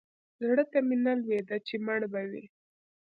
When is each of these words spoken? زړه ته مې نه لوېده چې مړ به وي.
زړه 0.45 0.63
ته 0.71 0.79
مې 0.87 0.95
نه 1.05 1.13
لوېده 1.21 1.57
چې 1.67 1.75
مړ 1.85 2.01
به 2.11 2.21
وي. 2.29 2.45